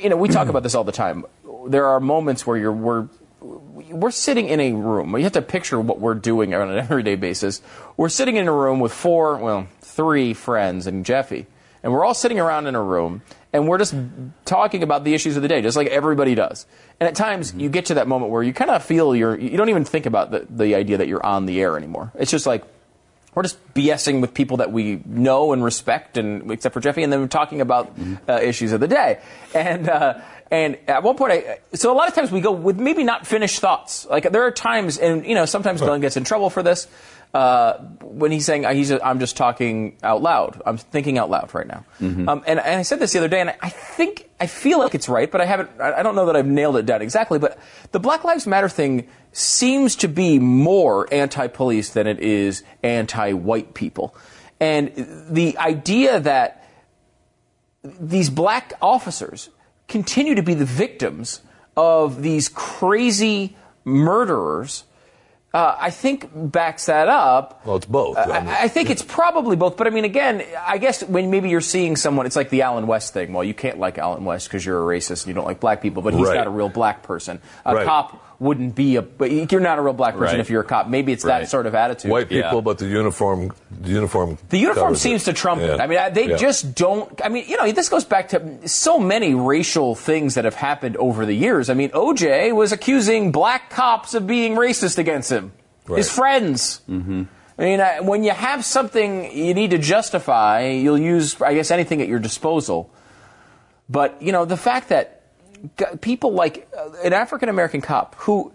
you 0.02 0.10
know, 0.10 0.18
we 0.18 0.30
talk 0.30 0.48
about 0.48 0.64
this 0.64 0.76
all 0.76 0.84
the 0.84 0.92
time. 0.92 1.26
There 1.68 1.86
are 1.86 2.00
moments 2.00 2.46
where 2.46 2.58
you're, 2.58 2.72
we're, 2.72 3.08
we're 3.42 4.12
sitting 4.12 4.48
in 4.48 4.60
a 4.60 4.74
room. 4.74 5.16
You 5.18 5.24
have 5.24 5.34
to 5.34 5.42
picture 5.42 5.80
what 5.80 6.00
we're 6.00 6.16
doing 6.16 6.54
on 6.54 6.70
an 6.70 6.78
everyday 6.78 7.16
basis. 7.16 7.62
We're 7.96 8.10
sitting 8.10 8.36
in 8.36 8.48
a 8.48 8.54
room 8.54 8.80
with 8.80 8.94
four, 8.94 9.38
well, 9.38 9.68
three 9.82 10.34
friends 10.34 10.88
and 10.88 11.06
Jeffy, 11.06 11.46
and 11.84 11.92
we're 11.92 12.06
all 12.06 12.14
sitting 12.14 12.40
around 12.40 12.68
in 12.68 12.76
a 12.76 12.82
room, 12.82 13.22
and 13.54 13.68
we're 13.68 13.78
just 13.78 13.96
talking 14.46 14.84
about 14.84 15.04
the 15.04 15.14
issues 15.14 15.36
of 15.38 15.42
the 15.42 15.48
day, 15.48 15.62
just 15.62 15.78
like 15.78 15.88
everybody 15.88 16.36
does. 16.36 16.66
And 17.00 17.08
at 17.08 17.16
times, 17.16 17.54
you 17.54 17.70
get 17.70 17.88
to 17.88 17.96
that 17.96 18.08
moment 18.08 18.32
where 18.32 18.44
you 18.44 18.54
kind 18.54 18.70
of 18.70 18.84
feel 18.84 19.16
you're, 19.16 19.38
you 19.40 19.58
don't 19.58 19.70
even 19.70 19.86
think 19.86 20.06
about 20.06 20.32
the, 20.32 20.46
the 20.50 20.76
idea 20.76 20.98
that 20.98 21.08
you're 21.08 21.26
on 21.26 21.46
the 21.46 21.62
air 21.62 21.78
anymore. 21.78 22.12
It's 22.16 22.32
just 22.32 22.46
like, 22.46 22.64
we're 23.34 23.44
just 23.44 23.74
BSing 23.76 24.20
with 24.20 24.34
people 24.34 24.58
that 24.58 24.72
we 24.72 25.02
know 25.06 25.54
and 25.54 25.64
respect, 25.64 26.18
and 26.18 26.52
except 26.52 26.74
for 26.74 26.80
Jeffy, 26.80 27.04
and 27.04 27.14
then 27.14 27.20
we're 27.20 27.28
talking 27.28 27.62
about 27.62 27.94
uh, 28.28 28.40
issues 28.42 28.72
of 28.72 28.80
the 28.80 28.88
day. 28.88 29.20
And 29.54 29.88
uh, 29.88 30.22
and 30.50 30.78
at 30.88 31.04
one 31.04 31.16
point, 31.18 31.34
I, 31.34 31.60
so 31.74 31.94
a 31.94 31.96
lot 31.96 32.08
of 32.08 32.16
times 32.16 32.32
we 32.32 32.42
go 32.42 32.52
with 32.52 32.80
maybe 32.80 33.04
not 33.04 33.28
finished 33.28 33.60
thoughts. 33.60 34.08
Like 34.08 34.32
there 34.32 34.44
are 34.44 34.52
times, 34.52 34.98
and 34.98 35.24
you 35.24 35.36
know, 35.36 35.46
sometimes 35.46 35.82
Glenn 35.82 36.02
gets 36.02 36.18
in 36.18 36.24
trouble 36.24 36.50
for 36.50 36.64
this 36.64 36.88
uh, 37.34 37.78
when 38.02 38.32
he's 38.32 38.46
saying 38.46 38.66
uh, 38.66 38.74
he's 38.74 38.92
I'm 38.92 39.20
just 39.20 39.38
talking 39.38 39.98
out 40.02 40.22
loud. 40.22 40.62
I'm 40.66 40.78
thinking 40.78 41.18
out 41.18 41.30
loud 41.30 41.54
right 41.54 41.68
now. 41.68 41.86
Um, 42.30 42.44
and, 42.48 42.60
and 42.60 42.80
I 42.80 42.82
said 42.84 43.00
this 43.00 43.14
the 43.14 43.20
other 43.20 43.28
day, 43.28 43.42
and 43.42 43.54
I, 43.62 43.70
think 43.70 44.30
I 44.40 44.48
feel 44.48 44.80
like 44.80 44.96
it's 44.96 45.10
right, 45.10 45.32
but 45.32 45.42
I 45.42 45.46
haven't. 45.46 45.70
I 45.80 46.00
I 46.00 46.04
don't 46.04 46.16
know 46.16 46.28
that 46.28 46.36
I've 46.36 46.48
nailed 46.48 46.78
it 46.78 46.86
down 46.86 47.02
exactly. 47.02 47.40
But 47.40 47.60
the 47.92 48.00
Black 48.00 48.24
Lives 48.24 48.48
Matter 48.48 48.70
thing 48.70 49.08
seems 49.32 49.96
to 49.98 50.08
be 50.08 50.40
more 50.40 51.08
anti-police 51.14 51.92
than 51.92 52.08
it 52.08 52.20
is 52.20 52.64
anti-white 52.82 53.74
people, 53.74 54.16
and 54.60 54.92
the 55.30 55.58
idea 55.58 56.20
that 56.20 56.64
these 57.84 58.30
black 58.30 58.74
officers 58.82 59.50
continue 59.88 60.36
to 60.36 60.44
be 60.44 60.54
the 60.54 60.66
victims 60.66 61.42
of 61.76 62.22
these 62.22 62.50
crazy 62.50 63.56
murderers, 63.86 64.84
uh, 65.54 65.76
I 65.80 65.90
think 65.90 66.30
backs 66.34 66.88
that 66.88 67.08
up. 67.08 67.66
Well, 67.66 67.78
it's 67.78 67.86
both. 67.86 68.18
I 68.18 68.26
mean, 68.26 68.48
I, 68.50 68.68
think 68.68 68.90
it's 68.90 69.02
probably 69.02 69.56
both, 69.56 69.78
but 69.78 69.88
I 69.88 69.90
mean, 69.90 70.04
again, 70.04 70.44
I 70.66 70.78
guess 70.78 71.04
when 71.04 71.32
maybe 71.32 71.50
you're 71.50 71.62
seeing 71.62 71.96
someone, 71.96 72.26
it's 72.26 72.36
like 72.36 72.50
the 72.50 72.62
Allen 72.64 72.86
West 72.86 73.14
thing. 73.14 73.34
Well, 73.34 73.44
you 73.44 73.54
can't 73.54 73.80
like 73.80 73.98
Allen 73.98 74.26
West 74.26 74.48
because 74.50 74.66
you're 74.66 74.82
a 74.92 74.98
racist 74.98 75.22
and 75.24 75.28
you 75.30 75.34
don't 75.34 75.46
like 75.46 75.60
black 75.60 75.82
people, 75.82 76.04
but 76.04 76.14
he's 76.14 76.28
Right. 76.28 76.36
not 76.36 76.48
a 76.48 76.52
real 76.52 76.70
black 76.70 77.02
person. 77.04 77.40
A 77.66 77.74
Right. 77.76 77.86
cop 77.86 78.22
wouldn't 78.40 78.76
be 78.76 78.98
a, 78.98 79.02
but 79.02 79.32
you're 79.52 79.60
not 79.62 79.80
a 79.80 79.82
real 79.82 79.94
black 79.94 80.14
person 80.14 80.36
Right. 80.36 80.40
if 80.40 80.50
you're 80.52 80.62
a 80.62 80.66
cop. 80.66 80.88
Maybe 80.88 81.12
it's 81.12 81.26
Right. 81.26 81.40
that 81.42 81.50
sort 81.50 81.66
of 81.66 81.74
attitude. 81.74 82.12
White 82.12 82.30
people, 82.30 82.56
Yeah. 82.56 82.62
but 82.62 82.78
the 82.78 82.86
uniform, 82.86 83.52
the 83.72 83.90
uniform. 83.90 84.38
The 84.50 84.60
uniform 84.60 84.96
seems 84.96 85.24
it. 85.24 85.26
to 85.26 85.34
trump 85.34 85.62
it. 85.62 85.80
I 85.80 85.88
mean, 85.88 86.00
they 86.14 86.28
Yeah. 86.30 86.36
just 86.38 86.76
don't. 86.76 87.20
I 87.26 87.30
mean, 87.30 87.46
you 87.48 87.58
know, 87.58 87.72
this 87.72 87.90
goes 87.90 88.06
back 88.06 88.30
to 88.30 88.68
so 88.68 89.00
many 89.00 89.34
racial 89.34 89.96
things 89.96 90.36
that 90.36 90.46
have 90.46 90.54
happened 90.56 90.98
over 90.98 91.26
the 91.26 91.34
years. 91.34 91.70
I 91.70 91.74
mean, 91.74 91.90
OJ 91.96 92.52
was 92.52 92.72
accusing 92.72 93.32
black 93.32 93.72
cops 93.72 94.14
of 94.14 94.28
being 94.28 94.56
racist 94.56 95.00
against 95.00 95.32
him, 95.32 95.52
his 95.96 96.10
friends. 96.12 96.82
Mm-hmm. 96.88 97.24
I 97.60 97.64
mean, 97.64 97.80
when 98.06 98.24
you 98.24 98.32
have 98.34 98.64
something 98.64 99.36
you 99.36 99.56
need 99.56 99.72
to 99.72 99.80
justify, 99.80 100.68
you'll 100.68 101.00
use, 101.00 101.42
I 101.42 101.56
guess, 101.56 101.72
anything 101.72 102.04
at 102.04 102.08
your 102.08 102.20
disposal. 102.20 102.92
But 103.90 104.22
you 104.22 104.32
know, 104.32 104.46
the 104.46 104.58
fact 104.58 104.90
that 104.90 105.17
g- 105.17 105.17
people 106.02 106.34
like 106.34 106.68
uh, 106.78 106.92
an 107.04 107.14
African 107.14 107.50
American 107.50 107.82
cop 107.82 108.16
who, 108.16 108.52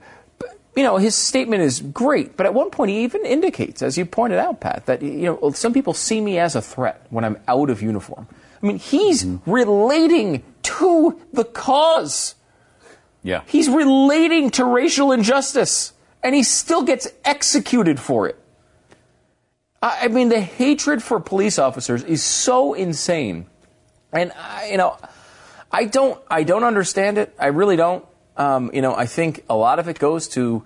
you 0.76 0.82
know, 0.82 0.96
his 0.96 1.14
statement 1.14 1.62
is 1.62 1.80
great, 1.80 2.36
but 2.36 2.46
at 2.46 2.54
one 2.54 2.70
point 2.70 2.90
he 2.90 3.04
even 3.04 3.24
indicates, 3.24 3.82
as 3.82 3.98
you 3.98 4.04
pointed 4.04 4.38
out, 4.38 4.60
Pat, 4.60 4.86
that 4.86 5.02
you 5.02 5.24
know 5.24 5.50
some 5.52 5.72
people 5.72 5.94
see 5.94 6.20
me 6.20 6.38
as 6.38 6.56
a 6.56 6.62
threat 6.62 7.06
when 7.10 7.24
I'm 7.24 7.38
out 7.48 7.70
of 7.70 7.82
uniform. 7.82 8.26
I 8.62 8.66
mean, 8.66 8.78
he's 8.78 9.24
relating 9.44 10.44
to 10.62 11.20
the 11.32 11.44
cause. 11.44 12.36
Yeah. 13.22 13.42
He's 13.46 13.68
relating 13.68 14.50
to 14.52 14.64
racial 14.64 15.12
injustice, 15.12 15.92
and 16.22 16.34
he 16.34 16.42
still 16.42 16.82
gets 16.82 17.08
executed 17.24 17.98
for 17.98 18.28
it. 18.28 18.38
I 19.82 20.04
I 20.04 20.08
mean, 20.08 20.28
the 20.28 20.40
hatred 20.40 21.02
for 21.02 21.20
police 21.20 21.58
officers 21.58 22.02
is 22.04 22.22
so 22.22 22.74
insane, 22.74 23.46
and 24.12 24.32
I, 24.32 24.68
you 24.70 24.76
know, 24.76 24.96
I 25.72 25.84
don't, 25.86 26.20
I 26.30 26.42
don't 26.42 26.64
understand 26.64 27.18
it. 27.18 27.34
I 27.38 27.46
really 27.46 27.76
don't. 27.76 28.04
Um, 28.36 28.70
you 28.74 28.82
know, 28.82 28.94
I 28.94 29.06
think 29.06 29.44
a 29.48 29.56
lot 29.56 29.78
of 29.78 29.88
it 29.88 29.98
goes 29.98 30.28
to, 30.28 30.62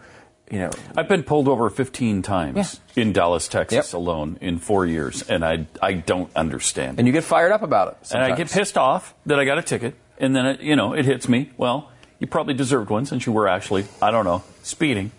you 0.50 0.58
know, 0.58 0.70
I've 0.96 1.08
been 1.08 1.22
pulled 1.22 1.48
over 1.48 1.68
15 1.70 2.22
times 2.22 2.80
in 2.94 3.12
Dallas, 3.12 3.48
Texas 3.48 3.92
Yep. 3.92 3.94
alone 3.94 4.38
in 4.40 4.58
four 4.58 4.86
years, 4.86 5.22
and 5.28 5.44
I, 5.44 5.66
I 5.82 5.94
don't 5.94 6.30
understand. 6.36 6.98
and 6.98 7.06
you 7.06 7.12
get 7.12 7.24
fired 7.24 7.52
up 7.52 7.62
about 7.62 7.88
it. 8.02 8.12
and 8.12 8.22
I 8.22 8.36
get 8.36 8.50
pissed 8.50 8.76
off 8.78 9.14
that 9.26 9.38
I 9.40 9.44
got 9.44 9.58
a 9.58 9.62
ticket, 9.62 9.94
and 10.18 10.34
then 10.36 10.46
it, 10.46 10.60
you 10.60 10.76
know 10.76 10.92
it 10.92 11.04
hits 11.04 11.28
me. 11.28 11.50
Well, 11.56 11.90
you 12.20 12.26
probably 12.28 12.54
deserved 12.54 12.90
one 12.90 13.04
since 13.06 13.26
you 13.26 13.32
were 13.32 13.48
actually 13.48 13.86
I 14.00 14.10
don't 14.12 14.24
know 14.24 14.42
speeding. 14.62 15.10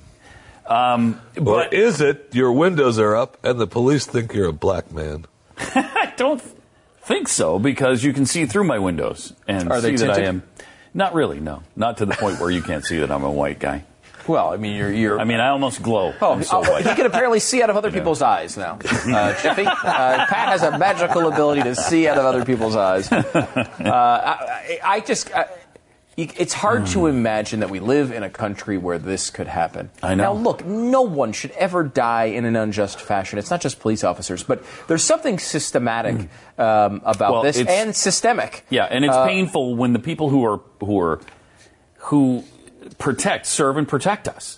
Um, 0.65 1.21
Or 1.37 1.43
but 1.43 1.73
is 1.73 2.01
it 2.01 2.29
your 2.33 2.51
windows 2.51 2.97
are 2.99 3.15
up 3.15 3.37
and 3.43 3.59
the 3.59 3.67
police 3.67 4.05
think 4.05 4.33
you're 4.33 4.47
a 4.49 4.53
black 4.53 4.91
man? 4.91 5.25
I 5.57 6.13
don't 6.17 6.41
think 7.07 7.29
so 7.29 7.57
because 7.57 8.03
you 8.03 8.11
can 8.11 8.25
see 8.25 8.45
through 8.45 8.65
my 8.65 8.79
windows 8.79 9.33
and 9.47 9.71
Are 9.71 9.79
see 9.79 9.95
that 9.95 10.11
I 10.11 10.23
am. 10.23 10.43
Not 10.93 11.13
really, 11.13 11.39
no. 11.39 11.63
Not 11.75 11.97
to 11.97 12.05
the 12.05 12.13
point 12.13 12.39
where 12.39 12.51
you 12.51 12.61
can't 12.61 12.83
see 12.83 12.99
that 12.99 13.11
I'm 13.11 13.23
a 13.23 13.31
white 13.31 13.59
guy. 13.59 13.85
Well, 14.27 14.51
I 14.51 14.57
mean, 14.57 14.75
you're, 14.75 14.91
you're. 14.91 15.19
I 15.19 15.23
mean, 15.23 15.39
I 15.39 15.49
almost 15.49 15.81
glow. 15.81 16.13
Oh, 16.19 16.33
I'm 16.33 16.43
so 16.43 16.57
oh, 16.57 16.69
white. 16.69 16.85
he 16.85 16.93
can 16.95 17.05
apparently 17.05 17.39
see 17.39 17.63
out 17.63 17.69
of 17.69 17.77
other 17.77 17.91
people's 17.91 18.21
eyes 18.21 18.57
now. 18.57 18.77
Uh, 18.83 19.41
Jeffy, 19.41 19.65
uh, 19.65 19.73
Pat 20.25 20.49
has 20.49 20.63
a 20.63 20.77
magical 20.77 21.31
ability 21.31 21.63
to 21.63 21.75
see 21.75 22.09
out 22.09 22.17
of 22.17 22.25
other 22.25 22.43
people's 22.43 22.75
eyes. 22.75 23.09
Uh, 23.09 23.23
I, 23.79 24.79
I 24.83 24.99
just, 24.99 25.33
I, 25.33 25.47
it's 26.17 26.53
hard 26.53 26.87
to 26.87 27.05
imagine 27.05 27.59
that 27.59 27.69
we 27.69 27.79
live 27.79 28.11
in 28.11 28.23
a 28.23 28.29
country 28.29 28.75
where 28.75 28.97
this 28.97 29.29
could 29.29 29.45
happen. 29.45 29.91
I 30.01 30.15
know. 30.15 30.33
Now, 30.33 30.33
look, 30.33 30.65
no 30.65 31.03
one 31.03 31.31
should 31.31 31.51
ever 31.51 31.83
die 31.83 32.25
in 32.25 32.43
an 32.43 32.55
unjust 32.55 32.99
fashion. 32.99 33.37
It's 33.37 33.51
not 33.51 33.61
just 33.61 33.79
police 33.79 34.03
officers, 34.03 34.43
but 34.43 34.63
there's 34.87 35.03
something 35.03 35.37
systematic 35.37 36.27
um, 36.57 37.01
about 37.05 37.31
Well, 37.33 37.43
this 37.43 37.59
and 37.59 37.95
systemic. 37.95 38.65
Yeah, 38.71 38.85
and 38.85 39.05
it's 39.05 39.15
Uh, 39.15 39.27
painful 39.27 39.75
when 39.75 39.93
the 39.93 39.99
people 39.99 40.29
who 40.29 40.43
are 40.43 40.59
who 40.79 40.99
are 40.99 41.21
who 42.09 42.43
protect, 42.97 43.45
serve, 43.45 43.77
and 43.77 43.87
protect 43.87 44.27
us 44.27 44.56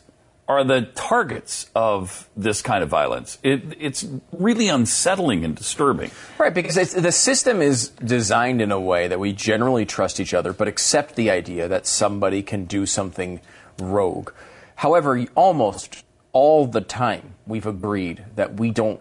are 0.49 0.63
the 0.63 0.81
targets 0.95 1.69
of 1.75 2.27
this 2.35 2.63
kind 2.63 2.81
of 2.83 2.89
violence. 2.89 3.37
It, 3.43 3.77
it's 3.79 4.05
really 4.31 4.67
unsettling 4.67 5.45
and 5.45 5.55
disturbing. 5.55 6.09
Right, 6.39 6.51
because 6.53 6.75
it's, 6.75 6.93
the 6.95 7.11
system 7.11 7.61
is 7.61 7.89
designed 7.89 8.59
in 8.59 8.71
a 8.71 8.79
way 8.79 9.07
that 9.07 9.19
we 9.19 9.31
generally 9.31 9.85
trust 9.85 10.19
each 10.19 10.33
other, 10.33 10.51
but 10.51 10.67
accept 10.67 11.15
the 11.15 11.29
idea 11.29 11.67
that 11.67 11.85
somebody 11.85 12.41
can 12.41 12.65
do 12.65 12.87
something 12.87 13.41
rogue. 13.77 14.31
However, 14.75 15.23
almost 15.35 16.03
all 16.33 16.65
the 16.65 16.81
time, 16.81 17.35
we've 17.45 17.67
agreed 17.67 18.25
that 18.35 18.55
we 18.55 18.71
don't 18.71 18.99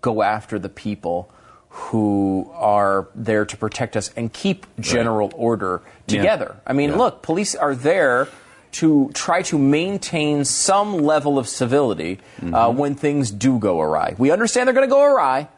go 0.00 0.22
after 0.22 0.60
the 0.60 0.68
people 0.68 1.28
who 1.70 2.48
are 2.54 3.08
there 3.16 3.44
to 3.44 3.56
protect 3.56 3.96
us 3.96 4.12
and 4.16 4.32
keep 4.32 4.64
general 4.78 5.32
order 5.34 5.82
Yeah. 6.06 6.18
together. 6.18 6.56
I 6.64 6.72
mean, 6.72 6.90
Yeah. 6.90 6.96
look, 6.98 7.22
police 7.22 7.56
are 7.56 7.74
there 7.74 8.28
to 8.74 9.10
try 9.14 9.42
to 9.42 9.58
maintain 9.58 10.44
some 10.44 10.98
level 10.98 11.38
of 11.38 11.48
civility 11.48 12.18
uh, 12.40 12.44
Mm-hmm. 12.44 12.78
when 12.78 12.94
things 12.94 13.30
do 13.30 13.58
go 13.58 13.80
awry. 13.80 14.14
We 14.18 14.30
understand 14.30 14.66
they're 14.66 14.74
going 14.74 14.88
to 14.88 14.92
go 14.94 15.02
awry, 15.02 15.48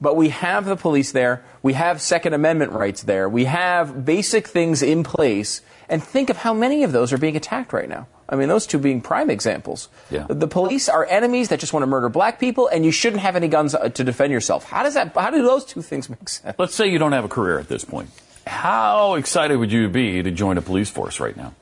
but 0.00 0.16
we 0.16 0.30
have 0.30 0.64
the 0.66 0.76
police 0.76 1.12
there. 1.12 1.44
We 1.62 1.74
have 1.74 2.00
Second 2.00 2.34
Amendment 2.34 2.72
rights 2.72 3.02
there. 3.02 3.28
We 3.28 3.44
have 3.44 4.04
basic 4.04 4.46
things 4.48 4.82
in 4.82 5.02
place. 5.04 5.62
And 5.88 6.00
think 6.02 6.30
of 6.30 6.36
how 6.36 6.54
many 6.54 6.84
of 6.84 6.92
those 6.92 7.12
are 7.12 7.18
being 7.18 7.36
attacked 7.36 7.72
right 7.72 7.88
now. 7.88 8.06
I 8.28 8.36
mean, 8.36 8.48
those 8.48 8.64
two 8.64 8.78
being 8.78 9.00
prime 9.00 9.28
examples. 9.28 9.88
Yeah. 10.08 10.24
The 10.28 10.46
police 10.46 10.88
are 10.88 11.04
enemies 11.04 11.48
that 11.48 11.58
just 11.58 11.72
want 11.72 11.82
to 11.82 11.88
murder 11.88 12.08
black 12.08 12.38
people, 12.38 12.68
and 12.68 12.84
you 12.84 12.92
shouldn't 12.92 13.22
have 13.22 13.34
any 13.34 13.48
guns 13.48 13.74
uh, 13.74 13.88
to 13.88 14.04
defend 14.04 14.32
yourself. 14.32 14.62
How 14.62 14.84
does 14.84 14.94
that? 14.94 15.12
How 15.16 15.30
do 15.32 15.42
those 15.42 15.64
two 15.64 15.82
things 15.82 16.08
make 16.08 16.28
sense? 16.28 16.54
Let's 16.56 16.76
say 16.76 16.86
you 16.86 16.98
don't 17.00 17.10
have 17.10 17.24
a 17.24 17.28
career 17.28 17.58
at 17.58 17.66
this 17.66 17.84
point. 17.84 18.10
How 18.46 19.14
excited 19.14 19.56
would 19.58 19.72
you 19.72 19.88
be 19.88 20.22
to 20.22 20.30
join 20.30 20.58
a 20.58 20.62
police 20.62 20.88
force 20.88 21.18
right 21.18 21.36
now? 21.36 21.54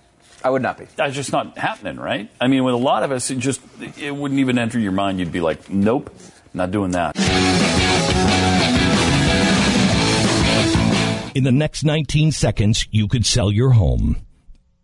I 0.45 0.51
would 0.51 0.63
not 0.63 0.79
be. 0.79 0.87
That's 0.97 1.15
just 1.15 1.33
not 1.33 1.59
happening, 1.59 1.97
right? 1.97 2.31
I 2.41 2.47
mean, 2.47 2.65
with 2.65 2.75
a 2.75 2.79
lot 2.79 3.03
of 3.03 3.11
us, 3.11 3.31
it 3.31 3.39
just 3.39 3.61
it 3.99 4.15
wouldn't 4.15 4.41
even 4.41 4.59
enter 4.59 4.79
your 4.79 4.93
mind. 4.93 5.19
You'd 5.19 5.33
be 5.33 5.41
like, 5.41 5.69
nope, 5.69 6.15
not 6.55 6.71
doing 6.71 6.93
that. 6.93 7.17
In 11.35 11.45
the 11.45 11.53
next 11.53 11.85
19 11.85 12.33
seconds, 12.33 12.87
you 12.91 13.07
could 13.07 13.25
sell 13.25 13.53
your 13.53 13.71
home. 13.71 14.17